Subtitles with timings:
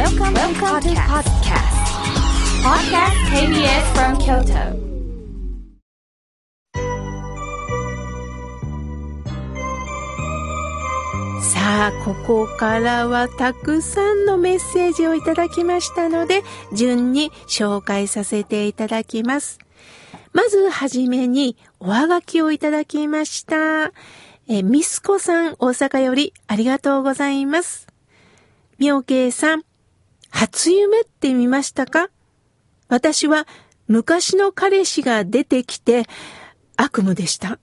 [0.00, 1.76] Welcome, Welcome to podcast.
[2.64, 4.72] Podcast KBS from Kyoto.
[11.42, 19.58] さあ、ここからはたくさんのメッセージをいただきましたので、順に紹介させていただきます。
[20.32, 23.92] まずはじめに、おはがきをいただきました。
[24.48, 27.86] え、ミスコさん、大阪よりありがとうございます。
[28.78, 29.64] 妙慶さん、
[30.30, 32.08] 初夢って見ましたか？
[32.88, 33.46] 私は
[33.88, 36.04] 昔の彼氏が出てきて
[36.76, 37.58] 悪夢でした。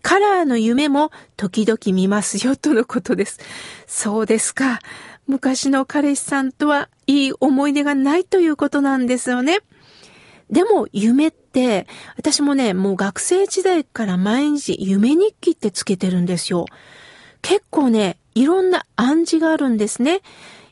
[0.00, 3.40] カラーの夢も時々見ますよとのことです。
[3.86, 4.80] そうですか。
[5.26, 9.58] 昔の彼氏さんとはいい思い出がないということなんですよね。
[10.50, 11.86] でも夢って、
[12.16, 16.64] 私もね、もう学生時代から毎日夢日記ってつけてるんですよ。
[17.42, 20.22] 結構ね、いろんな暗示があるんですね。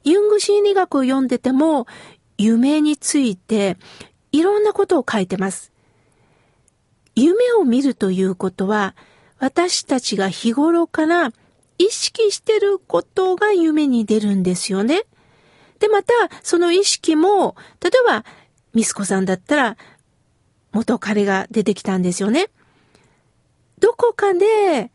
[0.06, 1.88] ユング心理学を読んでても、
[2.38, 3.76] 夢について
[4.30, 5.72] いろんなことを書いてます。
[7.16, 8.94] 夢を見るということは、
[9.40, 11.32] 私たちが日頃から
[11.78, 15.02] 意識してることが夢に出るんですよね。
[15.80, 18.24] で、また、その意識も、例えば、
[18.74, 19.76] ミスコさんだったら、
[20.70, 22.48] 元彼が出てきたんですよね。
[23.80, 24.92] どこかで、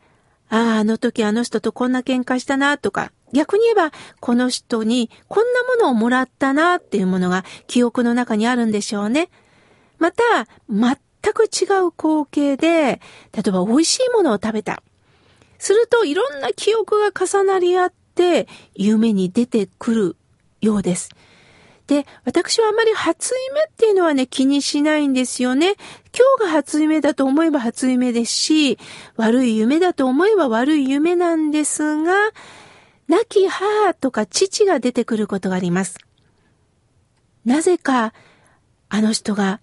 [0.48, 9.30] ああ、あの時あの人とこんな喧嘩したなとか、逆に言えば、この人にこんなものをもらったなっていうものが記憶の中にあるんでしょうね。
[9.98, 10.22] また、
[10.68, 10.96] 全
[11.32, 13.00] く違う光景で、
[13.32, 14.82] 例えば美味しいものを食べた。
[15.58, 20.16] するといろんな記憶が重なり合って夢に出てくる
[20.60, 21.10] ようです。
[21.86, 25.74] で、私はあまり初夢っていうのはね、気にしないんですよね。
[26.16, 28.78] 今日が初夢だと思えば初夢ですし、
[29.16, 32.12] 悪い夢だと思えば悪い夢なんですが、
[33.22, 35.96] 亡き母とか父が出てくることがあります。
[37.44, 38.12] なぜか、
[38.88, 39.60] あの人が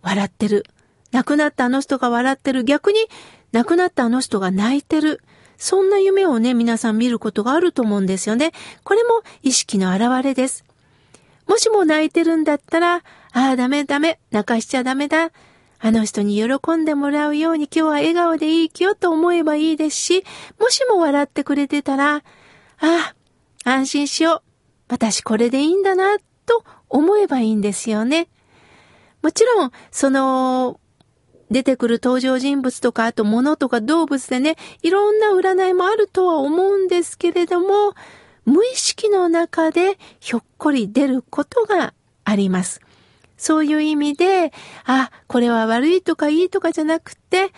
[0.00, 0.64] 笑ってる。
[1.12, 2.64] 亡くなったあの人が笑ってる。
[2.64, 2.98] 逆に
[3.52, 5.20] 亡くなったあの人が泣いてる。
[5.58, 8.52] そんな夢をね、皆さん見ることがあると思うんですよね。
[8.82, 10.64] これも意識の表れです。
[11.46, 13.02] もしも泣いてるんだったら、あ
[13.32, 15.32] あ、ダメダメ、泣かしちゃダメだ。
[15.80, 20.24] あの人に喜んでもらうように今日は笑顔でいい気よと思えばいいですし、
[20.58, 22.22] もしも笑ってくれてたら、
[22.82, 23.14] あ
[23.64, 24.42] あ、安心しよう。
[24.88, 28.28] 私これでいいんだな、と思えばいいんですよね。
[29.22, 30.80] もちろん、その、
[31.48, 37.94] 出てくる登場人物とか、あと物とか動物でね、いろんな占いもあるとは思うんですけれども、
[38.44, 41.94] 無意識の中でひょっこり出ることが
[42.24, 42.80] あります。
[43.36, 44.52] そういう意味で、
[44.86, 47.52] あ、これは悪いとかいいとかじゃなくて、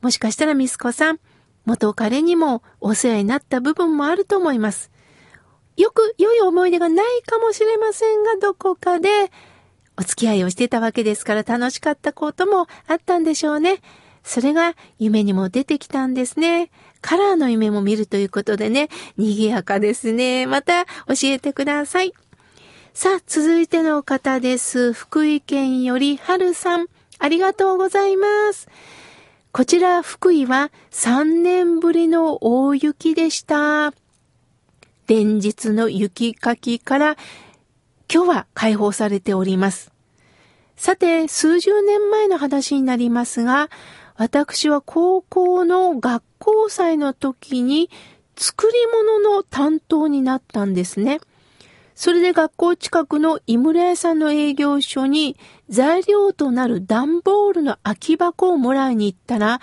[0.00, 1.20] もしかしたらミスコさん、
[1.66, 4.90] 元彼にもお世話になった部分もあると思います。
[5.76, 9.08] よく良い思い出がないかもしれませんが、どこかで
[9.98, 13.82] お付き合いをしてたわけですから楽しかったこともあったんでしょうね。
[14.22, 16.70] それが夢にも出てきたんですね。
[17.00, 20.46] カラーの夢も見るということでね、賑やかですね。
[20.46, 22.12] また教えてください。
[22.92, 24.92] さあ、続いての方です。
[24.92, 26.86] 福井県より春さん、
[27.18, 28.68] ありがとうございます。
[29.56, 33.94] こちら福井は3年ぶりの大雪でした。
[35.06, 37.16] 連日の雪かきから
[38.12, 39.92] 今日は解放されております。
[40.76, 43.70] さて、数十年前の話になりますが、
[44.16, 47.88] 私は高校の学校祭の時に
[48.36, 51.18] 作り物の担当になったんですね。
[51.96, 55.34] それで学校近くの井村屋さんの営業所に
[55.70, 59.62] 材料となる段ボールの空き箱をもらいに行ったら、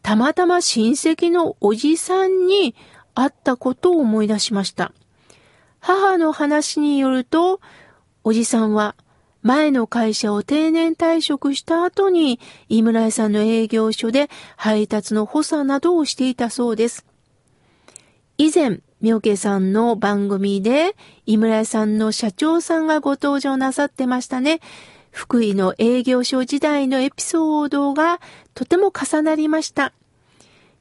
[0.00, 2.76] たまたま親戚のおじさんに
[3.14, 4.92] 会ったことを思い出しました。
[5.80, 7.60] 母の話によると、
[8.22, 8.94] おじさんは
[9.42, 12.38] 前の会社を定年退職した後に、
[12.68, 17.04] 井村屋さんの営業所で配達の補佐などをしていたそうです。
[18.42, 24.58] 以前、妙慶さんの番組で、井村屋さんの社長さんがご登場なさってましたね。
[25.12, 28.20] 福井の営業所時代のエピソードが
[28.54, 29.92] とても重なりました。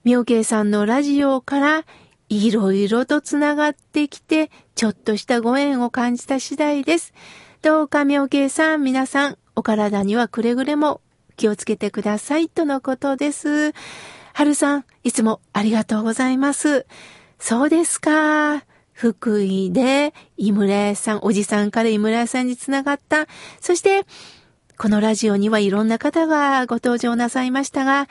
[0.03, 1.85] 妙慶さんのラジオから
[2.29, 7.13] いろいろとつながってきて、ちょっとしたご縁を感じた次第です。
[7.61, 10.99] どうか妙慶さん、皆さん、お体にはくれぐれも
[11.37, 13.73] 気をつけてください、とのことです。
[14.33, 16.87] 春さん、いつもありがとうございます。
[17.41, 18.63] そうですか。
[18.93, 23.25] 福井で井村屋さん、おじさんから井村屋さんにつながった。
[23.59, 24.05] そして、
[24.77, 28.07] このラジオにはいろんな方がご登場なさいましたが、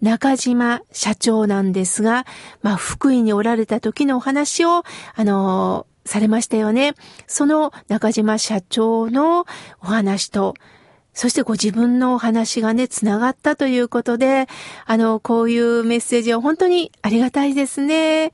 [0.00, 2.26] 中島社長なんですが、
[2.62, 4.84] まあ、福井におられた時のお話を、
[5.16, 6.94] あの、されましたよね。
[7.26, 9.46] その中島社長の
[9.80, 10.54] お話と、
[11.18, 14.46] そしてご自分のお話がね、つながったということで、
[14.86, 18.30] あの、こういうメッセージは本当にありがたいですね。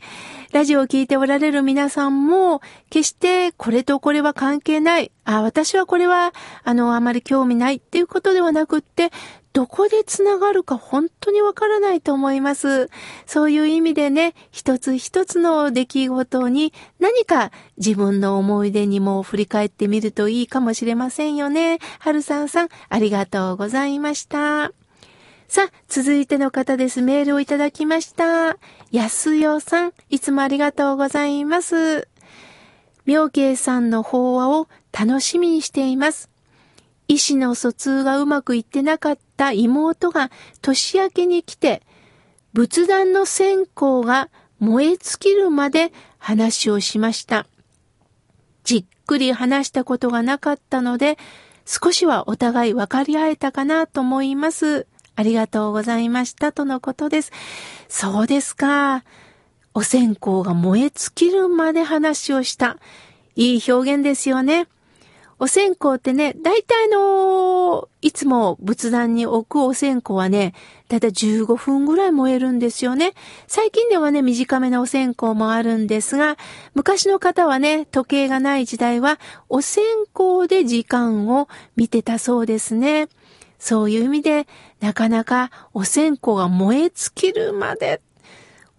[0.52, 2.60] ラジオを聴いておられる皆さんも、
[2.90, 5.10] 決してこれとこれは関係ない。
[5.24, 9.12] あ、私はこれは、あの、あまり興味ないっていうことではなくって、
[9.54, 12.90] どこでつながるか本当にわからないと思います。
[13.24, 21.78] そういう意味でね、一つ一つの出来事に何か自分の思い出にも振り返ってみるといいかもしれませんよね。
[22.00, 24.72] はるさんさん、ありがとうございました。
[25.46, 27.00] さあ、続いての方です。
[27.00, 28.58] メールをいただきました。
[28.90, 32.08] やすよさん、いつもありがとうございます。
[33.06, 36.33] 妙慶さんの法話を楽しみにしています。
[37.08, 40.30] 意思の疎通がうまくいってなかった妹が
[40.62, 41.82] 年明けに来て、
[42.52, 47.46] 仏壇の線香が燃え尽きるまで話をしました。
[48.62, 51.18] じっくり話したことがなかったので、
[51.66, 54.86] 少しはお互い分かり合えたかなと思います。
[55.16, 56.52] ありがとうございました。
[56.52, 57.32] とのことです。
[57.88, 59.04] そうですか。
[59.74, 62.78] お線香が燃え尽きるまで話をした。
[63.36, 64.68] いい表現ですよね。
[65.38, 70.54] お線香ってね、大体の、いつも仏壇に置くお線香はね、
[70.88, 73.14] だいたい15分ぐらい燃えるんですよね。
[73.46, 76.36] 最近ではね、短めのお線香もあるんですが、
[76.74, 83.08] 昔の方はね、時計がない時代は、お線香で時間を見てたそうですね。
[83.58, 84.46] そういう意味で、
[84.80, 88.00] なかなかお線香が燃え尽きるまで、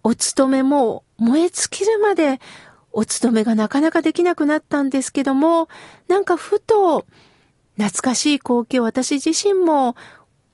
[0.02, 2.40] お勤めも燃え尽きるまで
[2.96, 5.68] お勤めがなかなかできなくなったんですけども、
[6.08, 7.04] なんかふと
[7.76, 9.96] 懐かしい光景を私自身も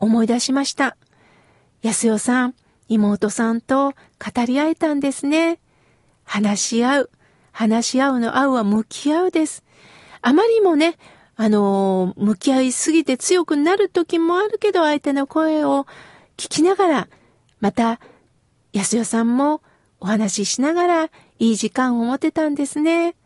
[0.00, 0.97] 思い出しました。
[1.83, 2.55] 安代さん、
[2.89, 5.61] 妹さんと語り合えたんですね。
[6.25, 7.11] 話し合う。
[7.53, 9.62] 話し合うの合うは向き合うです。
[10.21, 10.97] あまりもね、
[11.37, 15.87] あの、向き合いすぎて強くなる時もあるけど、相手の声を
[16.37, 17.09] 聞きながら、
[17.61, 18.00] また、
[18.73, 19.62] 安代さんも
[20.00, 21.11] お話ししながら
[21.43, 23.17] いい時間を持てたんですね。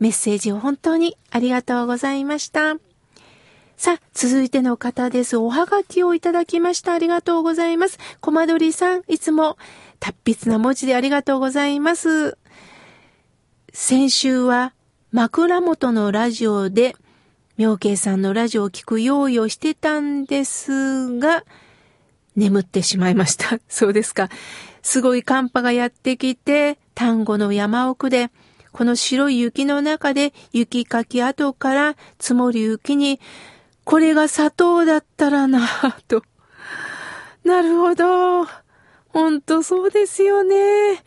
[0.00, 2.74] メッセージを本当にありがとうございました。
[3.76, 5.36] さあ、続いての方です。
[5.36, 6.92] おはがきをいただきました。
[6.92, 8.00] ありがとうございます。
[8.20, 9.58] コマドリさん、いつも
[10.00, 12.36] 達筆な文字でありがとうございます。
[13.72, 14.74] 先週は
[15.12, 16.96] 枕元のラジオで
[17.58, 21.44] 妙慶さんのラジオを聞く用意をしてたんですが、
[22.34, 23.60] 眠ってしまいました。
[23.70, 24.30] そうですか。
[24.82, 28.30] すごい寒波がやってきて、丹後の山奥で、
[28.72, 33.20] この白い雪の中で雪かき後から積もる雪に、
[33.84, 36.22] これが砂糖だったらなぁと。
[37.44, 38.46] なるほど。
[39.08, 41.02] ほんとそうですよね。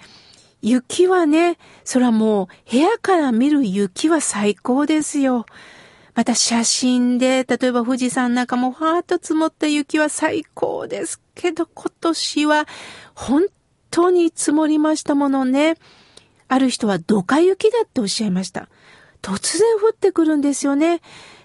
[0.62, 5.46] 雪はね、そらもう部屋から見る雪は最高ですよ。
[6.16, 12.68] また写真で、例えば富士山なんかもファーッと積もった雪は最高ですけど、今年は
[13.14, 13.44] 本
[13.96, 15.78] 当に積もりましたものね。
[16.50, 18.68] ある人はドカ雪だっておっしゃいました。
[19.22, 21.02] 突然降ってくるんですよね。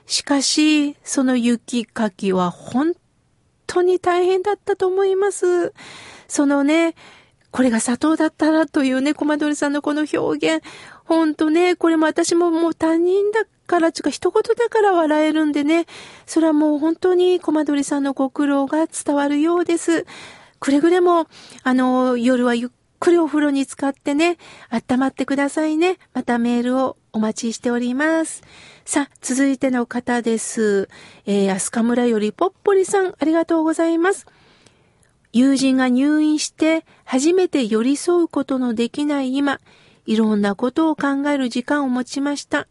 [0.06, 2.94] しかし、その雪かきは本
[3.68, 5.72] 当に大変だったと思います。
[6.26, 6.96] そのね、
[7.52, 10.64] これが砂糖だったらというね、コマドリさんのこの表現。
[11.04, 15.86] ほんとね、これも私ももう他人だからちか一言だから笑えるんでね。
[16.26, 20.04] それはもう本当にコマドリさんのご苦労が伝わるようです。
[20.60, 21.26] くれぐれも、
[21.62, 24.36] あの、夜はゆっくりお風呂に浸かってね、
[24.68, 25.96] 温まってくださいね。
[26.12, 28.42] またメールをお待ちしております。
[28.84, 30.88] さあ、続いての方です。
[31.24, 34.26] えー、アスカ村よりぽっぽりさん、ありがとうございます。
[35.32, 39.60] 友人が入院して初めて寄り添うことのできない今、
[40.04, 42.66] いろんなことを考える時間を持ちました。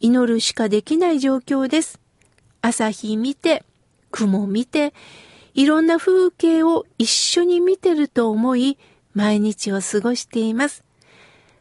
[0.00, 1.98] 祈るしかできない状況です。
[2.60, 3.64] 朝日見て、
[4.10, 4.92] 雲見て、
[5.54, 8.78] いろんな風景を一緒に見てると思い、
[9.14, 10.84] 毎日を過ごしています。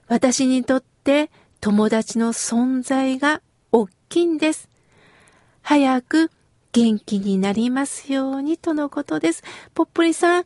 [0.07, 1.29] 私にとって
[1.60, 4.69] 友達の存在が大きいんです。
[5.62, 6.31] 早く
[6.71, 9.43] 元気になりますようにとのことです。
[9.74, 10.45] ぽっぽりさん、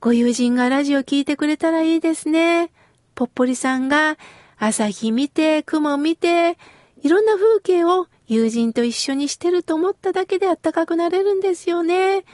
[0.00, 2.70] ご友人がラジオ聞いてくれたらいいですね。
[3.14, 4.16] ぽっぽりさんが
[4.58, 6.56] 朝日見て、雲見て、
[7.02, 12.24] いろんな風景を友人と一緒にしてると思っただけであったかくなれるんですよね。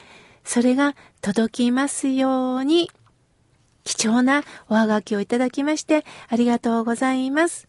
[0.49, 2.91] それが届きますように。
[3.85, 7.69] 貴重なおはがきをいただきましてありがとうございます。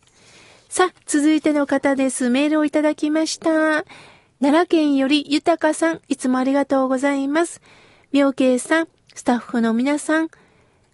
[0.70, 2.30] さあ、続いての方です。
[2.30, 3.84] メールをいただきました。
[4.40, 7.62] 奈良県より豊かさん、いつもありがとうございます。
[8.14, 10.30] 妙慶さん、スタッフの皆さん、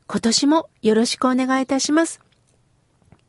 [0.08, 2.20] 今年もよろしくお願いいたします。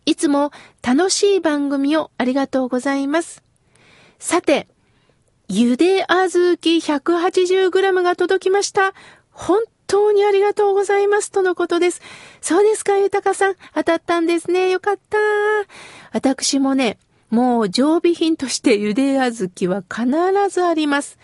[0.06, 0.50] いつも
[0.82, 3.42] 楽しい番組をありがとうございます。
[4.18, 4.66] さて、
[5.48, 8.94] ゆであずき 180g が届きました。
[9.30, 12.00] 本当にありがとうございますとのことです。
[12.40, 13.54] そうですか、ゆたかさん。
[13.74, 14.70] 当たったんですね。
[14.70, 15.18] よかった。
[16.12, 16.98] 私もね、
[17.30, 20.08] もう常備品としてゆであずきは必
[20.50, 21.16] ずあります。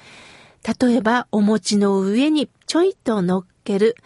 [0.80, 3.96] 例えば、お餅の上にちょいと乗っける。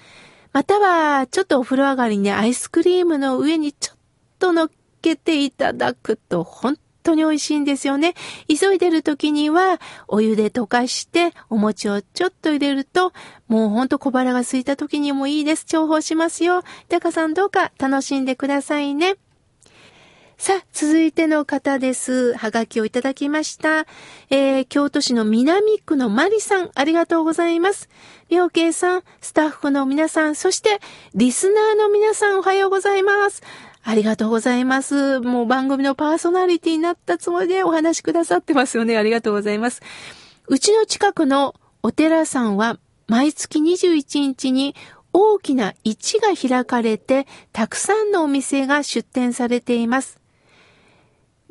[0.55, 3.99] または、ちょっとお風呂上がりにアイスクリームの上にちょっ
[4.39, 4.71] と乗っ
[5.03, 8.15] けていただくと、本当に美味しいんですよね。
[8.49, 13.13] 急いでる時には、お湯で溶かして、お餅をちょっと入れると、
[13.49, 15.65] もうほんと小腹が空いた時にもいいです。
[15.67, 16.63] 重宝しますよ。
[16.89, 19.17] タカさんどうか楽しんでくださいね。
[20.39, 22.35] さあ、続いての方です。
[22.35, 23.87] はがきをいただきました。
[24.29, 27.89] えー、京都市の南区のマリさん、ありがとうございます。
[28.29, 30.81] りょうけいさん、スタッフの皆さん、そして、
[31.15, 33.43] リスナーの皆さん、おはようございます。
[33.89, 35.21] ありがとうございます。
[35.21, 38.99] もう番組のパーソナリティになったつもりでお話しくださってますよね。
[38.99, 39.81] ありがとうございます。
[40.49, 44.75] うちの近くのお寺さんは、毎月21日に
[45.13, 50.19] 大きな市が開かれて、たくさんのお店が出店されています。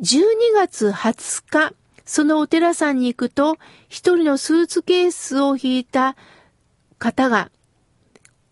[0.01, 0.25] 12
[0.55, 1.73] 月20日、
[2.03, 3.55] そのお寺さんに行くと、
[3.87, 6.17] 一人のスーツケースを引いた
[6.99, 7.49] 方が、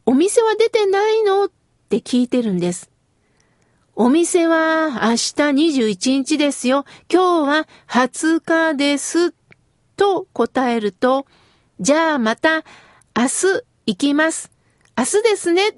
[0.05, 1.43] お店は出てないの？
[1.43, 1.51] っ
[1.89, 2.92] て聞いてるんです。
[3.95, 6.83] お店は明日21日ですよ。
[7.11, 9.35] 今日は20日です。
[9.95, 11.27] と答えると、
[11.79, 12.63] じゃあまた
[13.15, 14.51] 明日行きます。
[14.97, 15.77] 明日ですね。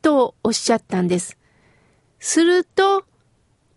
[0.00, 1.36] とおっしゃったんです。
[2.20, 3.04] すると、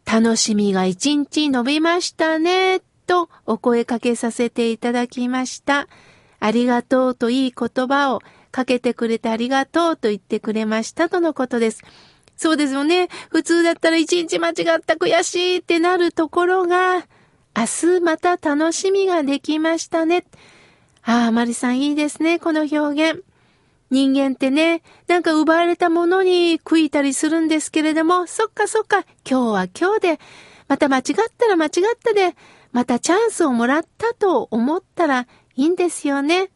[0.06, 5.88] 楽しみが一日伸びましたね、とお声かけさせていただきました。
[6.40, 8.22] ありがとうといい言葉を
[8.52, 11.82] かけてくれてありがとうと言ってくれましたとのことです。
[12.42, 13.08] そうですよね。
[13.30, 17.06] 普通だったら一日間違った悔しいってなるところが、
[17.56, 20.26] 明日また楽しみができましたね。
[21.04, 23.24] ああ、マリさんいいですね、この表現。
[23.92, 30.20] 人間ってね、なんか奪われたものに悔いたりするんですけれども、そっかそっか、今日は今日で、
[30.68, 31.04] また間違っ
[31.38, 31.72] たら間違っ
[32.04, 32.36] たで、
[32.72, 36.50] またチャンスをもらったと思ったらいいんですよね。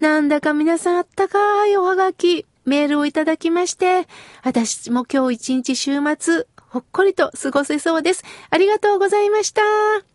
[0.00, 4.06] なんだか皆さんあったかいおはがき、メールをいただきまして、
[4.42, 8.24] 私も今日一日週末、ほっこりと過ごせそうです。
[8.50, 10.11] ありがとうございました。